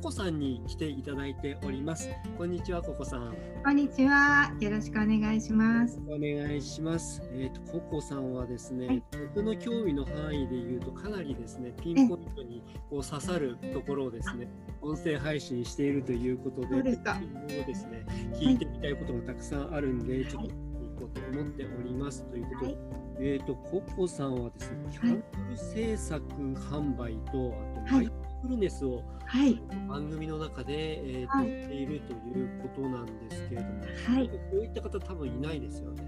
[0.00, 2.08] コさんに来ていただいております。
[2.38, 3.36] こんにちは、ココさん。
[3.62, 4.50] こんにちは。
[4.58, 6.00] よろしくお願いします。
[6.08, 7.20] お願いします。
[7.34, 9.02] えっ、と、ココさんはですね、はい
[9.34, 14.48] 僕の興味の範囲で言うと、かなりですね、ピンポイントにこう刺さるところをですね、
[14.80, 18.06] 音声配信しているということで、そうですか僕もですね、
[18.36, 20.54] 聞いてみたいことがたくさんあるんで、ちょっと行
[20.98, 22.24] こうと思っております。
[22.24, 26.24] ということで、はいえっ、と、ココさんはですね、キはいャンドル制作
[26.54, 27.54] 販売と、
[27.86, 28.10] あと、はいマイ
[28.42, 29.60] フルネスをはい。
[29.88, 33.80] 番組の中で、えーとはいやっているということなんですけれども、
[34.16, 36.02] はいこういった方多分いないですよね。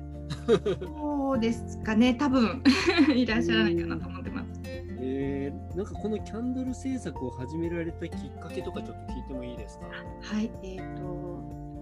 [0.86, 2.14] そうですかね。
[2.14, 2.62] 多分
[3.14, 4.60] いらっしゃらないかなと思ってます。
[4.64, 9.86] えーなんかこのキャンドル制作を始められたきっかけとかちょっと聞いてもいいですか？
[10.20, 10.50] はい。
[10.62, 11.02] えっ、と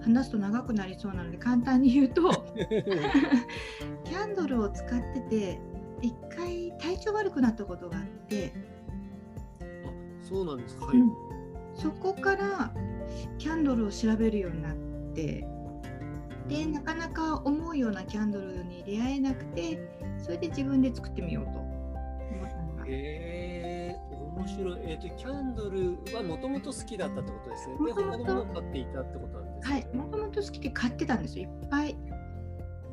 [0.03, 2.31] 話すと長くなりそうなので簡単に言うと、
[4.05, 5.61] キャンドルを使ってて
[6.03, 8.53] 一回体調悪くなったことがあって、
[9.61, 9.65] あ
[10.23, 10.87] そうなんですか。
[10.87, 10.97] はい。
[10.97, 11.31] うん
[11.75, 12.73] そこから
[13.39, 14.75] キャンドルを調べるようになっ
[15.15, 15.47] て。
[16.49, 21.69] でなかなか思うようなキャンドルに出会えなくてそれで自分で作ってみようと思
[22.45, 24.81] ったのがえー、面白い。
[24.83, 27.75] えっ、と、キャンドルはもともと好きだったってことですね。
[27.87, 31.97] で、他のものを買っていたってことなんですかはい、もともと好きで買ってたんですよ、いっぱい。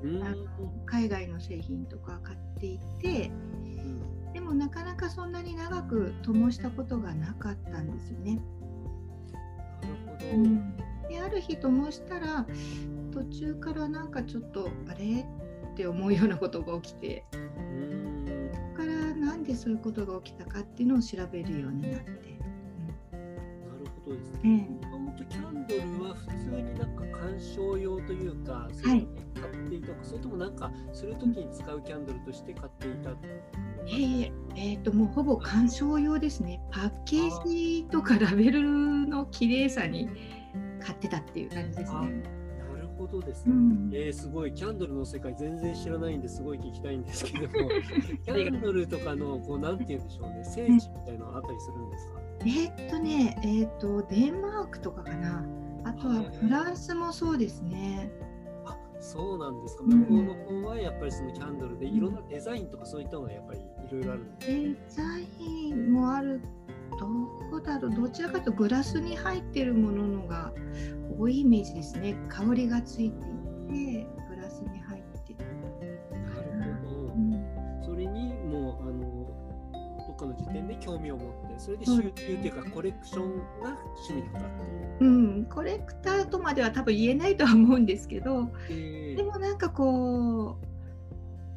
[0.04, 8.40] あの海外の製品とか買っていて、うんでもなかなかそんなに長く灯したことがなかったんですよね。
[9.82, 9.96] なる
[10.38, 11.09] ほど。
[11.09, 12.46] で、ある日灯したら、
[13.12, 15.26] 途中からなんかちょっと、あれ？
[15.72, 22.08] って思うようなことが起きて、うーんそこからなんでそういうことが起きたかっていうのを調べるようになって。
[23.12, 24.40] なるほどですね。
[24.44, 33.12] うんえもとキャンドルは普通になんか鑑賞用というか、そはいれで買っていた、それともなんかするときに使うキャンドルとして買っていた。
[33.88, 36.62] えいええーともうほぼ鑑賞用ですね。
[36.72, 40.09] パッケージとかラベルの綺麗さに
[40.80, 42.24] 買ってたっていう感じですあね。
[42.74, 43.53] なるほどですね。
[43.53, 47.70] うんえー、すごいキャンドルの世界全然知らないんですごい聞きたいんですけども
[48.25, 55.44] キャンドルとかのこうなんて言うんでしょうね聖地みたいなのあったりするんですか、えーっとね、えーっとデンマークとかかな。
[55.84, 58.09] あとはフランスもそうですね。
[58.66, 65.03] あそうなんですかうん向こうの方はやっぱりそのキャンドルでいろんなデザインとかそういったのがやっぱりいろいろあるんですデザ
[65.41, 66.41] インもある。
[66.97, 67.06] ど
[67.52, 70.52] こだろうどちらかというとグラスに入ってるもののが
[71.19, 72.16] 多いイメージですね。
[72.29, 73.25] 香りがついて
[73.74, 74.08] いて、
[80.17, 83.78] かの時点で興味を持ってそれで収入っていうかコレクションが
[84.09, 85.09] 趣味だったっていう。
[85.09, 90.67] うん、コレクターとまでは多分言えないとは思うんですけど、えーでもなんかこう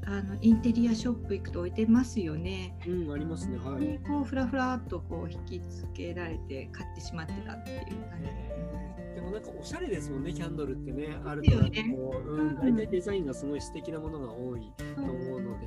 [0.06, 2.74] あのインテリアショップ行くと置いてますよね。
[2.86, 3.58] うん、ありますね。
[3.58, 3.82] はい。
[3.84, 8.46] にこうふらふらっとこう引きつけられて買ってしまってたっていう感じですね。
[8.48, 8.80] えー
[9.14, 11.08] でもなんかおしゃれですもんね、キャンドルってね。
[11.26, 15.66] あるとですよねこう、ううんん、大体デザインがすごい素敵なものが多いと思うので、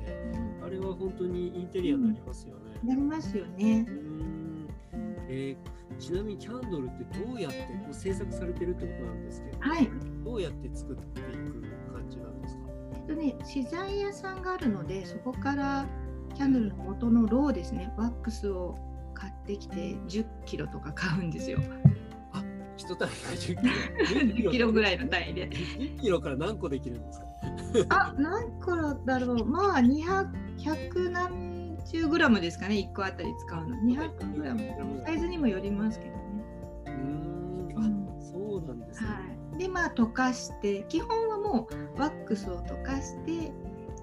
[0.64, 2.73] あれは本当にインテリアになりますよね。
[2.86, 3.92] なりますよねう。
[3.92, 4.68] ん
[5.28, 9.88] えーちなみにキャンドルってどうやってこう制作されてるってことなんですけど、はい。
[10.24, 11.62] どうやって作っていく
[11.92, 12.62] 感じなんですか？
[12.96, 15.86] えっとね資材屋さんがあるのでそこから
[16.34, 18.76] キャンドルの元のローですねワックスを
[19.14, 21.60] 買ってきて10キロとか買うんですよ。
[22.76, 24.48] 一単位が10キロ。
[24.50, 25.48] 10キロぐらいの単位で。
[25.48, 27.20] 10キロから何個できるんです
[27.86, 28.08] か？
[28.08, 28.74] あ、何個
[29.06, 29.44] だろう。
[29.46, 30.28] まあ200、
[30.58, 31.53] 100何
[31.84, 33.76] 十グラムですかね、1個あたり使うの。
[33.76, 35.02] 200グラム。
[35.04, 36.22] サイズにもよりますけどね。
[36.86, 39.08] うーん、あ、そうなんですね。
[39.08, 39.14] は
[39.54, 39.58] い。
[39.58, 43.52] で、まあ溶かして、基本はもうワックスを溶かして、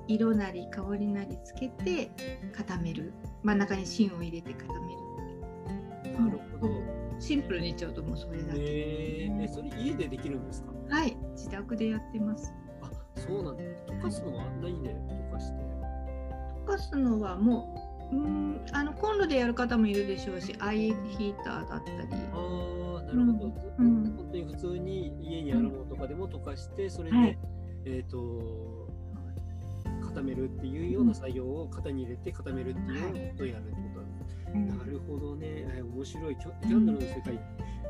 [0.07, 2.11] 色なり香りなりつけて
[2.55, 3.13] 固める。
[3.43, 6.19] 真ん中に芯を入れて固める。
[6.19, 6.73] なるほど。
[7.19, 8.59] シンプルにいっちゃうともうそれだけ。
[8.59, 10.71] えー、えそれ家でできるんですか？
[10.89, 12.53] はい、自宅でやってます。
[12.81, 13.63] あ、そうなんだ。
[13.87, 15.20] 溶かすのはないんで溶
[16.71, 21.97] かすのはもう、うーん、あのコンロでやる方もいるでしょうし、アイヒーターだったり。
[22.33, 23.53] ああ、なるほど。
[23.79, 27.37] うん本当に普通に家にあるものとかでも溶かして、それで、はい。
[27.85, 28.87] えっ、と、
[30.01, 35.47] 固めるっていうような作業を型に入れて固めるっていうことをやるってことなんなるほどね。
[35.47, 36.35] え面白い。
[36.37, 37.39] キャンドルの世界、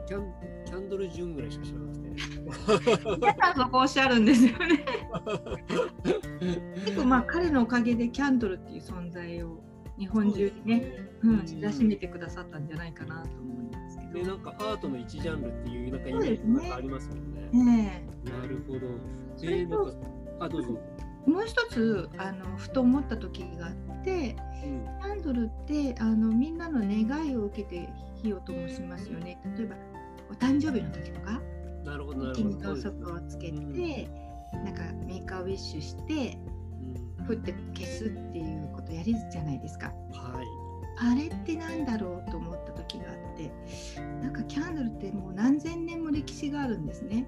[0.06, 0.34] キャン
[0.66, 2.12] キャンドル順ぐらいしか知らなくて。
[3.18, 4.86] 皆さんそこおっしゃるんですよね。
[6.86, 9.62] 結構まあ彼のおかげでキャンドルっていう存在を
[9.98, 14.14] 日本中にね、うん、知らしめてくださったんじゃないかなと思いますけど。
[14.14, 17.50] で、なんかアートの一ジャンルっていうなんかイメージなんかありますもんね。
[17.52, 18.80] ねなるほど。
[19.36, 20.80] それとえー、あ、どうぞ。
[21.28, 24.86] えもう一つあのふと思った時があってうん。
[25.02, 27.90] キャンドルってあのみんなの願いを受けて
[28.24, 29.40] 火を灯しますよね。
[29.58, 29.76] 例えば
[30.32, 31.42] お誕生日の時とか
[31.84, 32.34] なるほどを
[33.28, 34.64] つけて、うん。
[34.64, 36.38] なんかメーカーウィッシュして
[37.20, 37.26] うん。
[37.26, 39.88] 振って消すっていうことやるじゃないですか。
[39.88, 40.62] はい。
[40.98, 43.52] あれってなんだろうと思った時があって
[44.22, 47.28] なんかキャンドルってもう何千年も歴史があるんですね。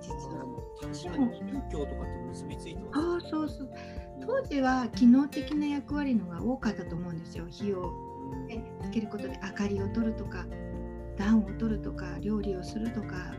[0.00, 0.44] 実は。
[0.80, 2.98] 確かに宗教とかって結びついてます。
[2.98, 3.70] ああそうそう。
[4.24, 7.46] 当時は機能的な役割のが多かったと思うんですよ。
[7.48, 7.92] 火を、
[8.32, 8.46] うん。
[8.46, 10.46] ね、つけることで明かりを取るとか
[11.16, 13.34] 暖を取るとか料理をするとか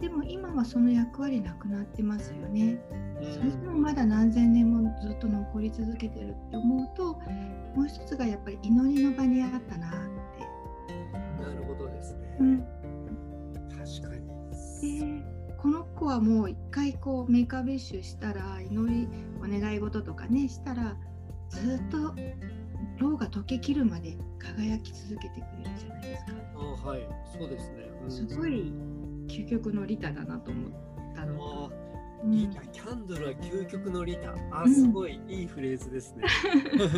[0.00, 2.80] でも今はその役割なくなってますよね。
[3.20, 7.12] それでもまだ何千年もずっと残り続けてるって思うと
[7.76, 11.42] もう一つがやっぱり祈りの場にあったなって。
[11.42, 12.36] なるほどですね。
[12.40, 12.64] うん
[13.68, 14.30] 確かに。
[14.80, 15.22] で
[15.58, 19.08] この子はもう一回こうメーカーベッシュしたら祈り
[19.38, 20.96] お願い事とかねしたら
[21.50, 22.14] ずっと
[23.00, 26.32] ろうが溶けきるまで輝き続けてくれるじゃないですか。
[26.54, 26.58] あ
[26.88, 27.08] はい、
[27.38, 27.90] そうですね。
[28.04, 28.72] うんすごい
[29.28, 30.72] 究極のリタだなと思っ
[31.14, 31.70] たの
[32.22, 34.34] うんキャンドルは究極のリタ。
[34.52, 36.24] あ、うんすごいいいフレーズですね。
[36.78, 36.84] そう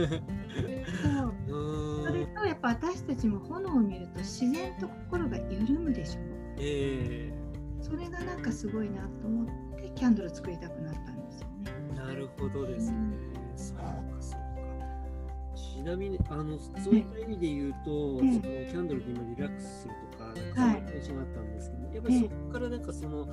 [1.49, 2.35] うそれーん。
[2.35, 6.21] とやっぱ私たちも炎を見ると自然と心が緩むでしょ
[6.59, 7.33] え
[7.81, 9.47] それがなんかすごいなと思っ
[9.77, 11.71] てキャンドル作りたくなったんですよね。
[11.93, 12.97] ー、なるほどですね。
[13.57, 14.42] そうか、そうか。
[15.73, 23.29] ちなみに、あの、そういった意味で言うと、ええそのキャンドルで今リラックスするとか、なんかそういう話があったんですけど、やっぱりそこからなんかその、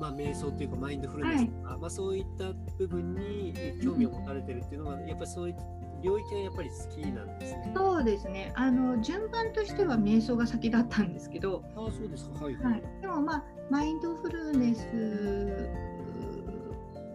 [0.00, 5.56] まあ、瞑想っていうかマインドフルネスとか、まあ、そういった部分に興味を持たれてるっていうのは、やっぱりそういう
[6.02, 7.72] 領域がやっぱり好きなんですね。
[7.76, 8.52] そうですね。
[8.54, 12.44] あの順番としては瞑想が先だったんですけど、ああ、そうですか。
[12.44, 12.54] はい。
[12.56, 15.90] はい、でもまあマインドフルネス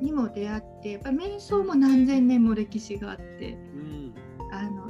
[0.01, 3.57] にも出会ってやっぱ瞑想も何千年も歴史があって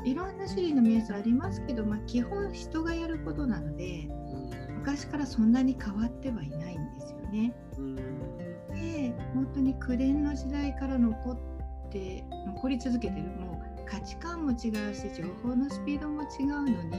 [0.06, 7.56] いろんな種類の瞑想ありますけど、まあ、基本人がやることなのでうん昔からそんなに変わってはいないんですよね。
[7.80, 7.96] うん。
[7.96, 16.98] で本当に口伝の時代から残って残り続けてるもう価値観も違うし情報のスピードも違うのに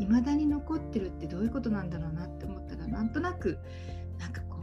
[0.00, 3.58] 未だに残ってるってどういうことなんだろうなって思ったらなんとなく
[4.18, 4.56] なんかこ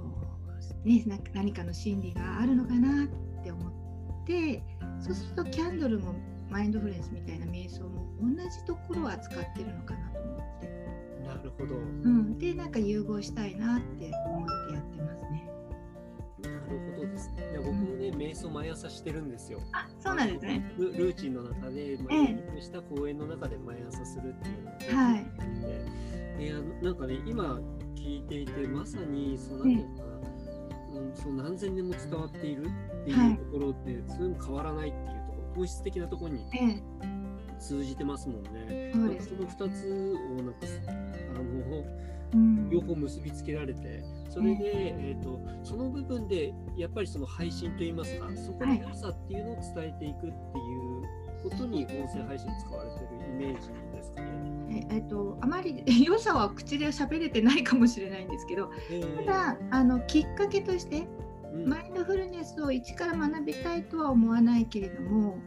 [0.84, 4.62] う、ね、何かの心理があるのかなって思って
[5.00, 6.16] そうするとキャンドルも
[6.50, 10.68] マインドフルネスみたいな瞑想も同じところを扱ってるのかなと思って、
[11.27, 11.75] なるほど。
[11.75, 15.50] うん、でなんか融合したいなって思ってやってますね。
[16.44, 16.59] なる
[16.95, 17.50] ほどですね。
[17.51, 19.59] いや僕もね、瞑想毎朝してるんですよ。
[19.74, 20.74] あそうなんですね。
[20.77, 24.51] ルルーチンの中で、まあ、ええユニークした公演の中で毎朝するってい
[24.92, 25.25] うのはい
[26.38, 27.59] であのなんかね、今
[27.95, 35.25] 聞いていて、まさにそのなんていうのかな、うん、その何千年も伝わっているってはいいうところって、それも変わらないっていう
[35.56, 37.60] 本質的なところにええ。
[37.60, 38.92] 通じてますもんね。
[38.94, 40.60] そうですなんかその2つをなんか
[41.30, 41.84] あの
[42.34, 42.69] うん。
[42.69, 54.88] 両方結びつけられて、それで、えー、とその部分でやっぱりその配信といいますか、そこの良さっていうのを伝えていくっていうことに音声配信使われてるイメージですかね。
[54.92, 61.07] ええっと、あまり 良さは口で喋れてないかもしれないんですけどえーただあのきっかけとしてうん
[61.66, 65.38] マインドフルネスを一から学びたいとは思わないけれども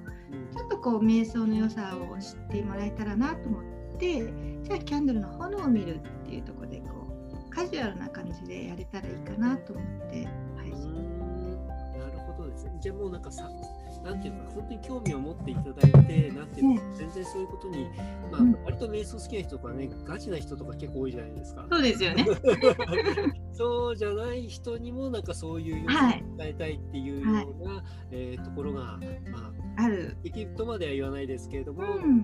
[0.56, 7.06] ちょっとこう瞑想の良さを知ってもらえたらなと思ってじゃあキャンドルの炎を見るっていうところでこ
[7.46, 11.58] うカジュアルな感じでやれたらいいかなと思って配う信
[11.98, 12.78] なるほどですね。
[12.80, 13.50] じゃあもうなんかさ、
[14.08, 17.86] なんていうのか、本当に興味を持っていただいて、なんていうのか、全然そういうことに、
[18.32, 18.52] まあ、うん。
[18.64, 21.66] 割と瞑想好きな人とかね、ガチな人とか結構多いじゃないですか。
[21.70, 22.26] そうですよね。
[23.52, 26.22] そうじゃない人にもなんかそういう良さはい。
[26.22, 28.98] を伝えたいっていうような、えーところが、
[29.30, 30.16] まあ、ある。
[30.22, 32.20] できるとまでは言わないですけれども、うん。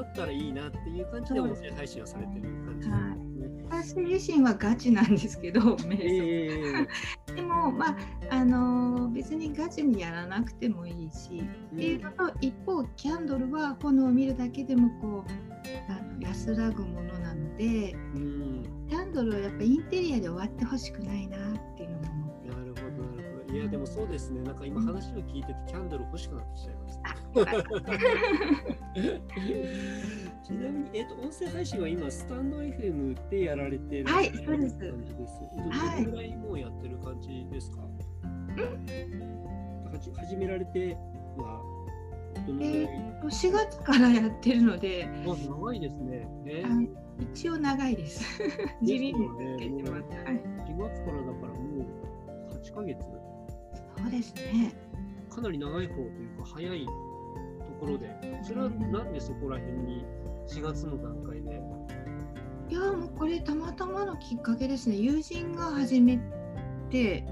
[0.00, 3.25] ったらいいなっていう感じで音声配信をされてる感じなんですね。
[3.70, 6.86] 私自身はガチなんですけど 瞑想え
[7.28, 7.96] えでもまあ
[8.30, 11.42] あのー別にガチにやらなくてもいいし、
[11.74, 21.75] っていうのと一方キャンドルは炎を見るだけでもこうあの安らぐものなのでうん、キャンドルはやっぱインテリアで終わってほしくないなって
[23.52, 24.40] いや、でもそうですね。
[24.42, 27.14] なんか今話を聞いてて、キャンドル欲しくなってきちゃいました。
[30.46, 34.92] ちなみに、えっ、と、音声配信は今、スタンド FM でやられてるはいそうですどの
[36.10, 37.88] ぐらいもうやってる感じですか、は
[39.98, 40.96] じ始められて
[41.36, 41.60] は、
[42.46, 46.28] どのぐらい、えーと4月からやってるのであ長いですね。
[46.46, 46.62] え？
[46.64, 46.86] あの
[47.32, 48.22] 一応長いです。
[48.82, 49.92] 地味に続けてます。
[49.92, 49.98] は
[50.32, 51.86] い、4月からだからもう
[52.62, 52.98] 8ヶ月。
[54.06, 54.72] そうですね。
[55.28, 56.92] かなり長い方というか早いと
[57.80, 58.08] ころで、
[58.44, 60.04] それはなんでそこら辺に
[60.46, 61.60] 4月の段階で？
[62.68, 64.96] いやもうこれたまたまのきっかけですね。
[64.96, 66.20] 友人が始め
[66.88, 67.24] て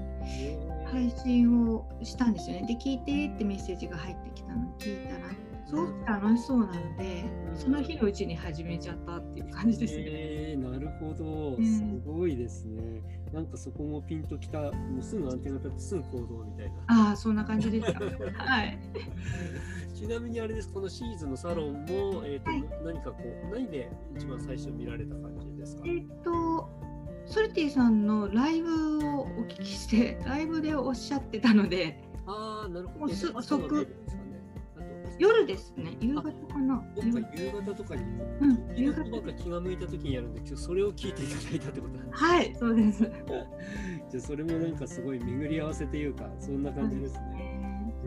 [0.91, 2.67] 配信をしたんですよね。
[2.67, 5.29] で聞いてってメッセージが入ってきたの聞いたら
[5.67, 10.03] すごく楽しそうなので、その日のうちに始めちゃったっていう感じですね。
[10.05, 13.01] えー、なるほど、すごいですね。
[13.33, 17.09] なんかそこもピンときた、もうすぐアンテナ立ってすぐ行動みたいな。
[17.09, 17.99] ああ、そんな感じでした。
[18.37, 18.79] はい。
[19.95, 25.83] ちなみにあれです、このシーズンのサロンも、えーと、はい、何かこう、何で一番最初見られた感じですか？
[25.87, 26.69] えっ、と、
[27.25, 33.13] ソルティさんのライブをお聞きして、ライブでおっしゃってたので、ああ、なるほど。
[33.13, 33.87] す即
[35.17, 36.83] 夜ですね、夕方かな。
[36.97, 38.03] 夕方とかに、
[38.41, 43.03] うん、夕方か気が向いた時にやるんで、今日それを聞いていただいたってことなんですはい、そうです。
[44.11, 47.55] じゃあそれもなんかすごい巡り合わせというか、そんな感じですね。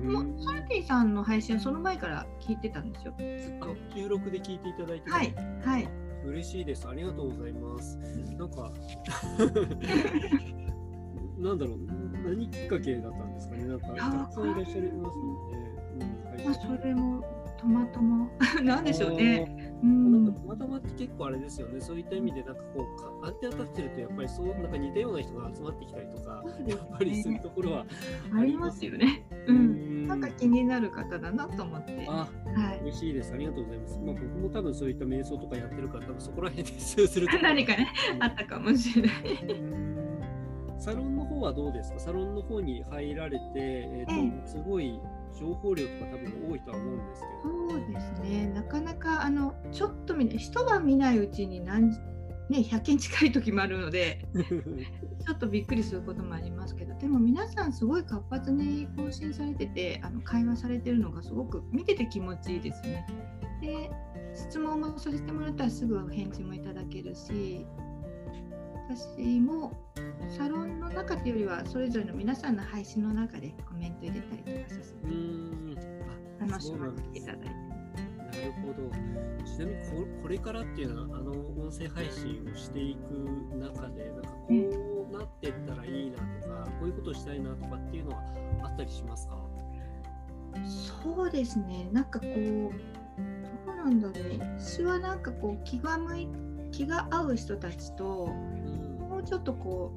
[0.05, 3.15] もうソルティさんの配信その前から聞いてたんですよ。
[3.19, 5.35] ずっと収録で聞いていただいてはい
[5.65, 5.89] はい。
[6.25, 6.87] 嬉しいです。
[6.87, 7.99] ありがとうございます。
[8.37, 8.73] なんか
[11.39, 11.79] なんだろう
[12.29, 13.65] 何きっかけだったんですかね。
[13.65, 17.25] なんかたくさんいらっしゃいますので、うん、まあそれも
[17.59, 18.31] たまたま
[18.63, 19.73] なんでしょうね。
[19.83, 21.81] うん、なんかたまたまって結構あれですよね。
[21.81, 22.87] そういった意味でなんかこ
[23.23, 27.87] うアンテナ立ってるとやっぱりそうなんか似たような人が集まってきたりとか、ね、やっぱりそういうところは
[28.37, 29.25] ありますよね。
[29.47, 30.07] うん。
[30.07, 32.07] なんか気になる方だなと思って。
[32.09, 32.81] あ、はい。
[32.83, 33.33] 嬉しいです。
[33.33, 33.99] ありがとうございます。
[33.99, 37.89] まあ僕も多分そういった瞑想とかやってるから多分そこら辺で数 すると 何かね
[38.21, 39.88] あったかもしれない。
[40.79, 41.99] サロンの方はどうですか？
[41.99, 44.99] サロンの方に入られて、えっ、ー、と、すごい
[45.39, 51.97] 情報量とか多分多いとは思うんですけどそうですねなかなかあのちょっと見ない一晩見ないうちに何、ね、
[52.51, 63.07] 100件近い時もあるので ちょっとびっくりすることもありますけどでも皆さんすごい活発に更新されててあの会話されてるのがすごく見てて気持ちいいですね。
[63.61, 63.91] で
[64.35, 67.67] 質問もさせてもらったらすぐお返事もいただけるし
[68.89, 69.73] 私も
[70.35, 74.99] サロンの中というよりはそれぞれの皆さんの配信の中でコメント入れたりとかさせて
[76.41, 77.49] 楽しませていただいて。
[77.49, 78.91] なるほど。
[79.45, 88.23] ちなみにここれからっていうのはあの音声配信をしていく中でなんかこうなってったらいいなとか、こういうことをしたいなとかっていうのは
[88.65, 89.37] あったりしますか？
[91.05, 91.89] そうですね。
[91.93, 92.73] なんかこう
[93.67, 94.23] どうなんだろう。
[94.59, 96.29] 私はなんかこう気が向い
[96.71, 98.31] 気が合う人たちと
[99.29, 99.93] ちょっとこ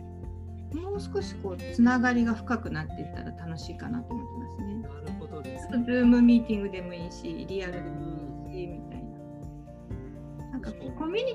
[0.74, 4.76] うもう少しこうつながりが深くなっていったら楽しいかなと思ってますね。
[4.82, 5.84] なるほどです、ね。
[5.86, 10.52] ズームミーティングでもいいしリアルでもいいしみたいな。
[10.52, 11.34] なんかこうコミュニ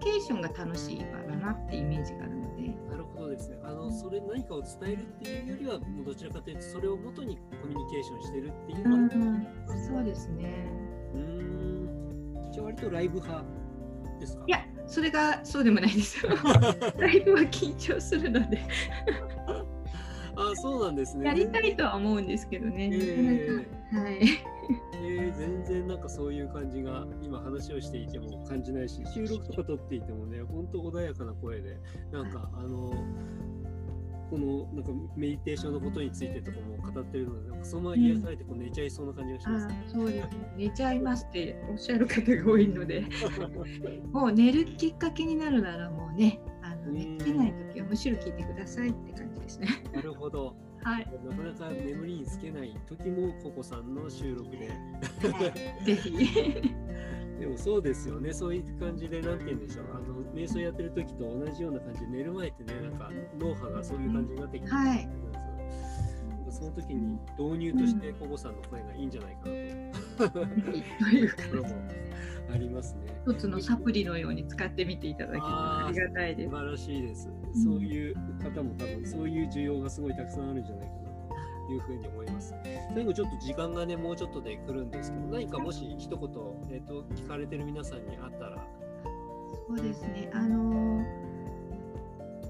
[0.00, 2.68] ケーションが楽しい場だなってイメージがあるので。
[2.90, 3.58] なるほどですね。
[3.64, 10.70] あのそれ何かを伝えるっていうよりはもうどちらかというとそれをもとにコミュニケーションしてるっていうのが、うん、そうですね。
[11.14, 12.50] うん。
[12.52, 13.44] じゃあ割とライブ派
[14.20, 14.44] ですか？
[14.46, 16.26] いやそれがそうでもないです。
[16.98, 18.58] ライブは緊張するので。
[20.34, 21.26] あそうなんですね。
[21.26, 24.18] やりたいとは思うんですけどね、えー、はい。
[25.02, 31.78] えー、全然なんかそういう感じが今話をしていても感じないし収録とか撮っていてもね本当穏やかな声で
[32.12, 32.92] なんかあの
[34.30, 43.04] このなんかメディテーションのことについてとかも語ってるので、なんかそのまま癒されてこう寝ちゃいそうな感じがします、ねうん、そうです、寝ちゃいますっておっしゃる方が多いので、
[44.12, 49.68] もう寝るきっかけになるならもうね、あの寝てない時はむしろ聞いてくださいって感じですね。
[49.92, 50.54] なるほど。
[50.82, 54.68] はい、なかなか眠りにつけない時もココさんの収録で。
[54.68, 54.74] は
[55.82, 56.12] い、ぜひ。
[57.38, 65.08] でもそうですよね、そういう感じで、なんて言うんでしょう、あの瞑想やってる時と同じような感じで、寝る前ってね、なんか脳波がそういう感じになってきて、はい、
[66.50, 69.40] その時に導入としてココさんの声がいいんじゃないか
[70.24, 70.48] なと、うん、
[71.16, 71.68] いうところも
[72.52, 73.22] ありますね。
[73.26, 76.50] 一つのサプリのように使ってみていただけるとありがたいです。
[76.50, 77.30] 素晴らしいです。
[77.62, 81.07] そういう方も多分、そういう需要がすごいたくさんあるんじゃないかな。
[81.72, 82.54] いうふうに思います。
[82.94, 86.30] 最後ちょっと時間がね、もうちょっとで来るんですけど、何かもし一言、
[86.70, 88.66] えーと、聞かれてる皆さんにあったら。
[89.66, 91.04] そうですね、あの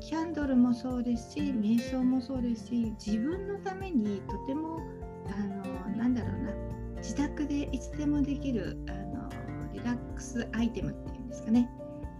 [0.00, 4.78] キャンドルもそうですし、瞑想もそうですし、自分のためにとても、
[5.26, 6.52] あのなんだろうな、
[6.96, 9.28] 自宅でいつでもできるあの
[9.72, 11.68] リラックスアイテムっていうんですかね、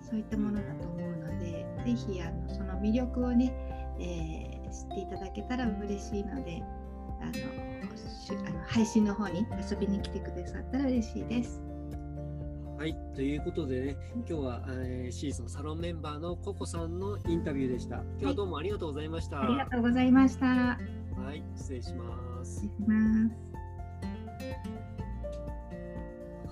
[0.03, 3.53] そういったものだと思うので、ぜひあのその魅力をね、
[4.01, 6.63] えー、知っていただけたら嬉しいので、
[7.29, 11.63] あのあの配信の方に遊びに来てくださったら嬉しいです。
[12.79, 17.97] はい、ということでね、今日は、えー、シーズンサロンメンバーのココさんのインタビューでした。
[17.97, 19.39] 今日はどうもありがとうございました。
[19.39, 20.47] はい、ありがとうございました。
[20.47, 20.79] は
[21.35, 22.55] い、失礼します。
[22.55, 22.97] 失礼しま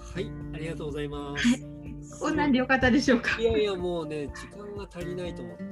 [0.02, 0.14] す。
[0.14, 1.48] はい、ありがとうございます。
[1.48, 1.75] はい
[2.20, 3.40] こんなんでよかったでしょうか？
[3.40, 5.64] いやいや、もうね、時間が足りないと思って。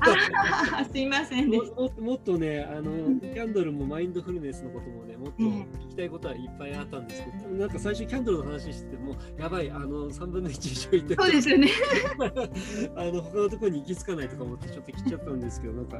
[0.00, 11.68] あすいませんでしも もっとね、あの、キャンドルもマインドフルネスのこともね、もっと聞きたいことはいっぱいあったんですけど、なんか最初キャンドルの話してても、やばい、あの、3分の1以上いってそうですよね。
[12.96, 15.98] あの、他のところに行き着かないとか思ってちょっと来ちゃったんですけど、なんか、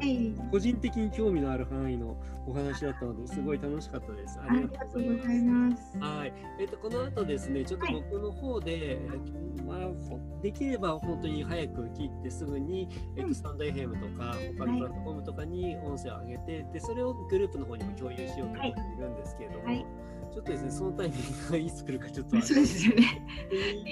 [0.50, 2.16] 個人的に興味のある範囲の
[2.46, 4.38] お話だったので、すごい楽しかったです。
[4.40, 5.98] ありがとうございます。
[5.98, 6.32] はい。
[6.60, 9.18] えっと、この後ですね、ちょっと僕の方で、はい、
[9.68, 19.86] まあ、できれば本当に早く切ってすぐに、えっと、スタンド FM とか、他のプラットフォームとかに音声を上げて、で、それをグループの方にも共有しようと思っているんですけれども、はい
[20.32, 22.40] ちょっとですね、そのタイミングがいつ来るかちょっと。
[22.42, 23.22] そうですよね。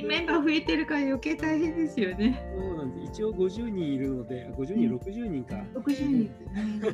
[0.06, 2.46] メンバー増えてるから余計大変ですよね。
[2.56, 3.12] そうなんです。
[3.12, 5.56] 一応50人いるので、50人、60人か。
[5.74, 6.30] 60人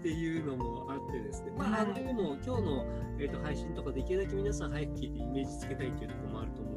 [0.00, 1.52] っていうのもあってですね。
[1.56, 2.86] まあ、あのでも今日の、
[3.18, 6.75] えーと、配信とかできるだけ皆さん早く聞いてイメージつけたいというところもあると思う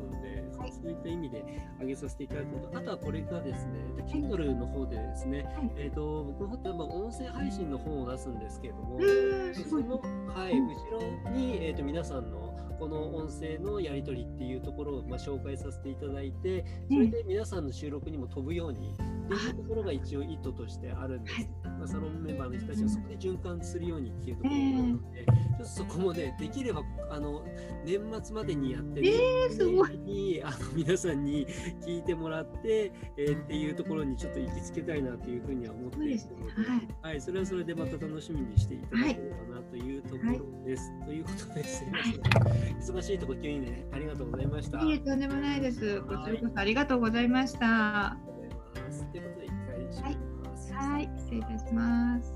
[0.71, 1.43] そういった意味で
[1.79, 5.45] 上げさせていただくのと、あとはこれがですね、Kindle の方でですね、
[5.77, 8.99] えっ、ー、と、僕の方で音声配信の本を出すんですけれども、
[9.69, 9.97] その、
[10.33, 12.49] はい、後ろに、えっ、ー、と、皆さんの
[12.79, 21.49] この音声のやり取りっていうところをまあ紹介させていただいて、それで皆さんの収録にも飛ぶようにっていうところが一応意図としてあるんです。
[21.63, 25.25] まあ、サロンメンバーの人たちはそこで循環するようにっていうところがあるので、
[25.79, 27.41] そこもね、できればあの
[27.85, 31.47] 年末までにやってる、えー、すごいにあの皆さんに
[31.87, 40.91] 聞いてもらって、えー、っていうところにちょっと行きつけたいなというふうには思っているので、はい、はい、それはそれでまた楽しみにしていただければなというところです。
[40.91, 42.97] はい、ということですいません。
[42.97, 44.81] 忙しいところ急にね、ありがとうございました。
[44.81, 46.01] いえ、とんでもないです。
[46.01, 48.07] こちらこそありがとうございました。
[48.07, 49.05] ありがとうございます。
[49.05, 50.73] ということで、一回します。
[50.73, 52.33] はい、はい、失礼いたします。